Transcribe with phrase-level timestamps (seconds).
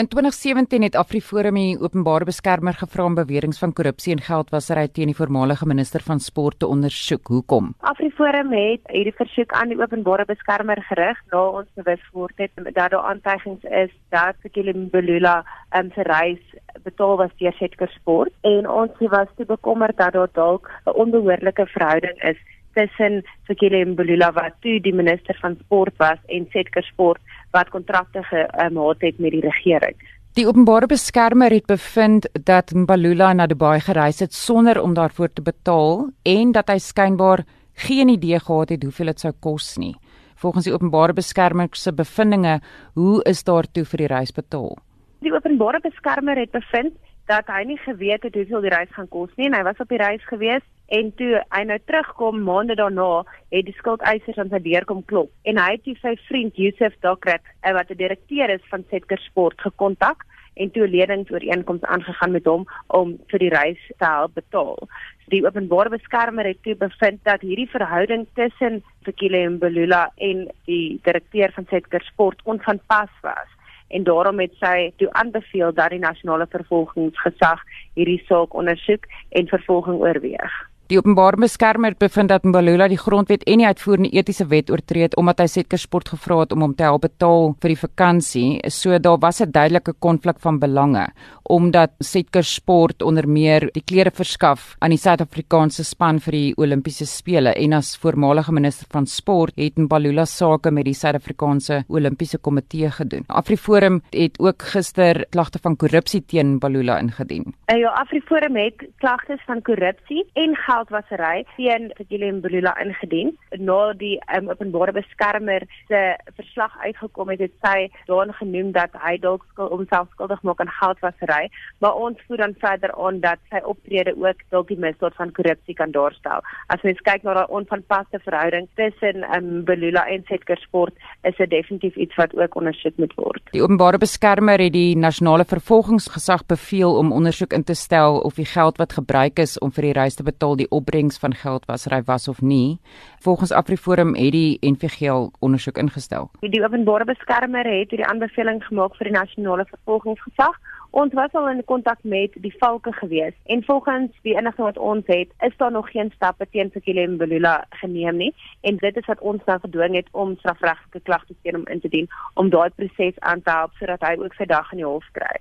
[0.00, 5.10] In 2017 het AfriForum die openbare beskermer gevra om beweringe van korrupsie en geldwasery teen
[5.10, 7.28] die voormalige minister van sport te ondersoek.
[7.28, 7.66] Hoekom?
[7.90, 12.78] AfriForum het hierdie versoek aan die openbare beskermer gerig na ons bewus geword het dat
[12.78, 15.34] daar aantuigings is dat Sekile Mbulula
[15.76, 16.56] um, se reis
[16.86, 21.66] betaal was deur Setker Sport en ons was te bekommerd dat daar dalk 'n onbehoorlike
[21.76, 22.40] verhouding is
[22.72, 27.20] tussen Sekile Mbulula wat toe die minister van sport was en Setker Sport
[27.50, 29.96] wat kontrakte gehad het met die regering.
[30.38, 35.42] Die openbare beskermer het bevind dat Mbalula na Dubai gereis het sonder om daarvoor te
[35.42, 37.42] betaal en dat hy skynbaar
[37.74, 39.96] geen idee gehad het hoeveel dit sou kos nie.
[40.40, 42.60] Volgens die openbare beskermer se bevindinge,
[42.94, 44.78] hoe is daartoe vir die reis betaal?
[45.20, 46.94] Die openbare beskermer het bevind
[47.30, 49.92] dat hy nie geweet het hoeveel die reis gaan kos nie en hy was op
[49.92, 50.64] die reis gewees
[50.98, 53.10] en toe hy nou terugkom maande daarna
[53.54, 57.44] het die skuldeisers aan sy deur kom klop en hy het sy vriend Josef Dokret
[57.62, 62.44] eh, wat 'n direkteur is van Setker Sport gekontak en toe 'n leningsooreenkoms aangegaan met
[62.44, 64.88] hom om vir die reis te help betaal.
[65.30, 71.52] Die openbare beskermer het toe bevind dat hierdie verhouding tussen Fikile Mbulula en die direkteur
[71.52, 73.59] van Setker Sport onvanpas was
[73.90, 77.62] en daarom het sy toe aanbeveel dat die nasionale vervolgingsgesag
[77.98, 80.54] hierdie saak ondersoek en vervolging oorweeg.
[80.90, 85.12] Die openbare beskermer bevind dat Mbalula die grondwet en die uitvoerende etiese wet oortree het
[85.20, 88.48] omdat hy Setker Sport gevra het om hom te help betaal vir die vakansie.
[88.74, 91.06] So daar was 'n duidelike konflik van belange
[91.50, 97.06] omdat Setker Sport onder meer die klere verskaf aan die Suid-Afrikaanse span vir die Olimpiese
[97.06, 102.90] spele en as voormalige minister van sport het Mbalula sake met die Suid-Afrikaanse Olimpiese komitee
[102.90, 103.24] gedoen.
[103.26, 107.54] AfriForum het ook gister klagte van korrupsie teen Mbalula ingedien.
[107.66, 113.36] Ja, AfriForum het klagtes van korrupsie en geldwasery teen Fikile Mbulula ingedien.
[113.58, 116.00] Na die um, openbare beskermer se
[116.36, 121.50] verslag uitgekom het, het sy daarin genoem dat hy dalk homself skuldig maak aan geldwasery,
[121.80, 125.76] maar ons voer dan verder aan dat sy optrede ook dalk die misdaad van korrupsie
[125.76, 126.44] kan daarstel.
[126.72, 130.96] As mens kyk na daai onvanpaste verhouding tussen um, Mbulula en Setker Sport,
[131.28, 133.42] is dit definitief iets wat ook ondersoek moet word.
[133.52, 138.48] Die openbare beskermer het die nasionale vervolgingsgesag beveel om ondersoek in te stel of die
[138.48, 141.86] geld wat gebruik is om vir die reis te betaal die opbrengs van geld was
[141.86, 142.80] ry was of nie.
[143.18, 146.30] Volgens AfriForum het die NVG ondersoek ingestel.
[146.40, 150.56] Die openbare beskermer het hierdie aanbeveling gemaak vir die nasionale vervolgingsgesag.
[150.92, 155.06] Ons was al in kontak met die valke gewees en volgens die inligting wat ons
[155.06, 158.34] het, is daar nog geen stappe teen Sekile Mbulula geneem nie.
[158.66, 161.88] En dit is wat ons nou gedwing het om strafregtelike klagtes teen hom in te
[161.88, 165.06] dien om daai proses aan te help sodat hy ook sy dag in die hof
[165.14, 165.38] kry.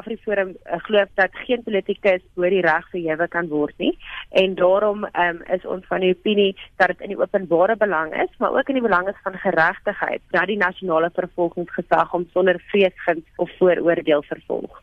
[0.00, 3.94] Afriforum uh, glo dat geen politikus bo die reg verhewe kan word nie.
[4.42, 6.50] En daarom um, is ons van die opinie
[6.82, 10.26] dat dit in die openbare belang is maar ook in die belang is van geregtigheid
[10.34, 14.82] dat die nasionale vervolgingsgesag hom sonder vreesgind of vooroordeel vervolg